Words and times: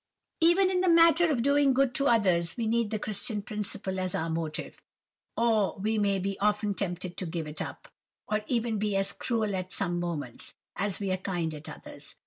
"Even 0.39 0.71
in 0.71 0.81
the 0.81 0.89
matter 0.89 1.29
of 1.29 1.43
doing 1.43 1.73
good 1.75 1.93
to 1.93 2.07
others, 2.07 2.57
we 2.57 2.65
need 2.65 2.89
the 2.89 2.97
Christian 2.97 3.43
principle 3.43 3.99
as 3.99 4.15
our 4.15 4.31
motive, 4.31 4.81
or 5.37 5.77
we 5.77 5.99
may 5.99 6.17
be 6.17 6.39
often 6.39 6.73
tempted 6.73 7.15
to 7.17 7.25
give 7.27 7.45
it 7.45 7.61
up, 7.61 7.87
or 8.27 8.41
even 8.47 8.79
to 8.79 8.79
be 8.79 8.95
as 8.95 9.13
cruel 9.13 9.55
at 9.55 9.71
some 9.71 9.99
moments, 9.99 10.55
as 10.75 10.99
we 10.99 11.11
are 11.11 11.17
kind 11.17 11.53
at 11.53 11.69
others. 11.69 12.15